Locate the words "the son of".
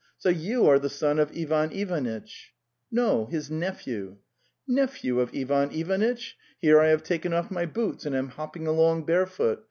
0.79-1.31